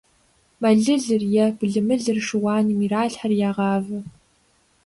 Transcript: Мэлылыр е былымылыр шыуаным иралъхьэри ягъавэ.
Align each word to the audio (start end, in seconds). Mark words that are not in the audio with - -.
Мэлылыр 0.61 1.23
е 1.43 1.45
былымылыр 1.57 2.17
шыуаным 2.27 2.79
иралъхьэри 2.85 3.37
ягъавэ. 3.49 3.99